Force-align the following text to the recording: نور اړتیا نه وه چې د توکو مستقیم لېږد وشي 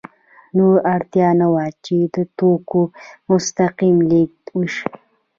نور 0.57 0.75
اړتیا 0.93 1.27
نه 1.41 1.47
وه 1.53 1.65
چې 1.85 1.97
د 2.15 2.17
توکو 2.37 2.81
مستقیم 3.29 3.97
لېږد 4.09 4.43
وشي 4.57 4.85